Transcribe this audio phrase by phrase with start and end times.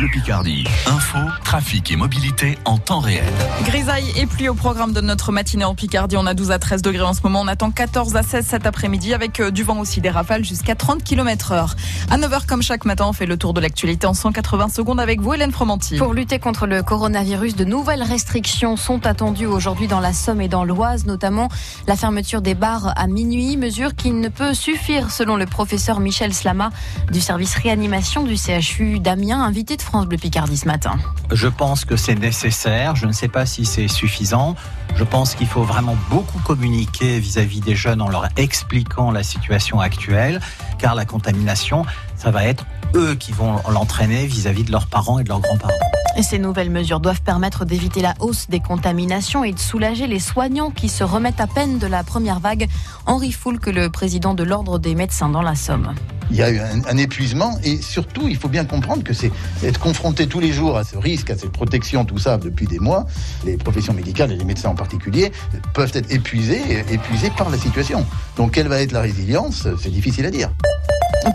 [0.00, 0.64] Bleu Picardie.
[0.86, 3.22] Info, trafic et mobilité en temps réel.
[3.66, 6.16] Grisaille et pluie au programme de notre matinée en Picardie.
[6.16, 7.42] On a 12 à 13 degrés en ce moment.
[7.42, 10.74] On attend 14 à 16 cet après-midi avec euh, du vent aussi, des rafales jusqu'à
[10.74, 11.76] 30 km heure.
[12.10, 15.20] À 9h comme chaque matin, on fait le tour de l'actualité en 180 secondes avec
[15.20, 15.98] vous, Hélène Fromanti.
[15.98, 20.48] Pour lutter contre le coronavirus, de nouvelles restrictions sont attendues aujourd'hui dans la Somme et
[20.48, 21.50] dans l'Oise, notamment
[21.86, 26.32] la fermeture des bars à minuit, mesure qui ne peut suffire selon le professeur Michel
[26.32, 26.70] Slama
[27.12, 30.98] du service réanimation du CHU d'Amiens, invité de France Bleu Picardie ce matin.
[31.32, 34.54] Je pense que c'est nécessaire, je ne sais pas si c'est suffisant.
[34.94, 39.80] Je pense qu'il faut vraiment beaucoup communiquer vis-à-vis des jeunes en leur expliquant la situation
[39.80, 40.40] actuelle,
[40.78, 41.84] car la contamination,
[42.16, 45.74] ça va être eux qui vont l'entraîner vis-à-vis de leurs parents et de leurs grands-parents.
[46.16, 50.18] Et ces nouvelles mesures doivent permettre d'éviter la hausse des contaminations et de soulager les
[50.18, 52.68] soignants qui se remettent à peine de la première vague.
[53.06, 55.94] Henri Foulque, le président de l'Ordre des médecins dans la Somme
[56.30, 59.30] il y a eu un, un, épuisement et surtout, il faut bien comprendre que c'est
[59.64, 62.78] être confronté tous les jours à ce risque, à cette protection, tout ça depuis des
[62.78, 63.06] mois.
[63.44, 65.32] Les professions médicales et les médecins en particulier
[65.74, 68.06] peuvent être épuisés, épuisés par la situation.
[68.36, 69.66] Donc, quelle va être la résilience?
[69.80, 70.50] C'est difficile à dire.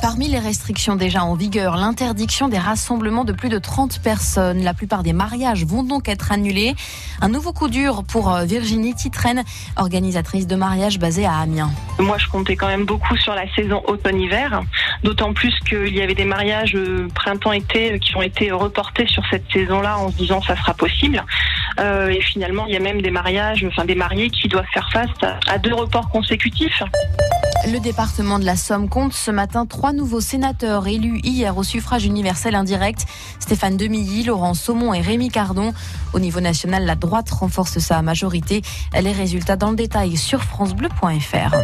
[0.01, 4.63] Parmi les restrictions déjà en vigueur, l'interdiction des rassemblements de plus de 30 personnes.
[4.63, 6.73] La plupart des mariages vont donc être annulés.
[7.21, 9.43] Un nouveau coup dur pour euh, Virginie Titraine,
[9.75, 11.69] organisatrice de mariage basée à Amiens.
[11.99, 14.63] Moi, je comptais quand même beaucoup sur la saison automne-hiver,
[15.03, 19.23] d'autant plus qu'il y avait des mariages euh, printemps-été euh, qui ont été reportés sur
[19.29, 21.23] cette saison-là en se disant ça sera possible.
[21.79, 24.89] Euh, et finalement, il y a même des mariages, enfin des mariés qui doivent faire
[24.91, 25.09] face
[25.47, 26.81] à deux reports consécutifs.
[27.71, 32.05] Le département de la Somme compte ce matin trois nouveaux sénateurs élus hier au suffrage
[32.05, 33.05] universel indirect.
[33.39, 35.73] Stéphane Demilly, Laurent Saumon et Rémi Cardon.
[36.13, 38.61] Au niveau national, la droite renforce sa majorité.
[38.93, 41.55] Les résultats dans le détail sur francebleu.fr.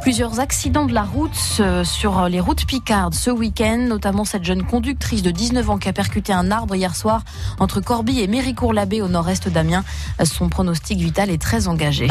[0.00, 4.62] Plusieurs accidents de la route euh, sur les routes Picardes ce week-end, notamment cette jeune
[4.62, 7.22] conductrice de 19 ans qui a percuté un arbre hier soir
[7.58, 9.84] entre Corbie et Méricourt-l'Abbé au nord-est d'Amiens.
[10.24, 12.08] Son pronostic vital est très engagé.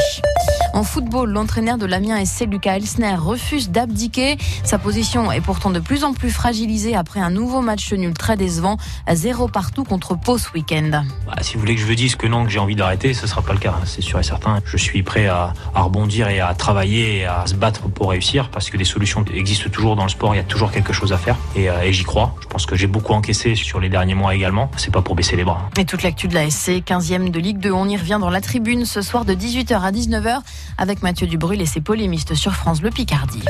[0.79, 4.37] En football, l'entraîneur de l'Amiens SC, Lucas Elsner, refuse d'abdiquer.
[4.63, 8.37] Sa position est pourtant de plus en plus fragilisée après un nouveau match nul très
[8.37, 11.03] décevant, à zéro partout contre Pau ce week-end.
[11.27, 13.23] Bah, si vous voulez que je vous dise que non, que j'ai envie d'arrêter, ce
[13.23, 14.61] ne sera pas le cas, hein, c'est sûr et certain.
[14.63, 18.49] Je suis prêt à, à rebondir et à travailler et à se battre pour réussir
[18.49, 21.11] parce que des solutions existent toujours dans le sport, il y a toujours quelque chose
[21.11, 22.35] à faire et, euh, et j'y crois.
[22.39, 25.35] Je pense que j'ai beaucoup encaissé sur les derniers mois également, c'est pas pour baisser
[25.35, 25.69] les bras.
[25.77, 28.39] Et toute l'actu de la SC, 15e de Ligue 2, on y revient dans la
[28.39, 30.39] tribune ce soir de 18h à 19h
[30.77, 33.43] avec Mathieu Dubrul et ses polémistes sur France Bleu Picardie.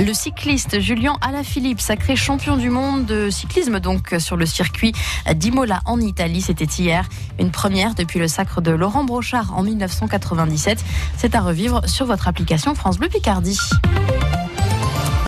[0.00, 4.92] Le cycliste Julien Alaphilippe, sacré champion du monde de cyclisme donc sur le circuit
[5.34, 7.08] d'Imola en Italie, c'était hier.
[7.38, 10.82] Une première depuis le sacre de Laurent Brochard en 1997.
[11.16, 13.58] C'est à revivre sur votre application France Bleu Picardie.